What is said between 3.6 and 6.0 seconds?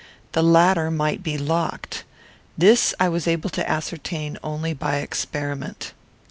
ascertain only by experiment.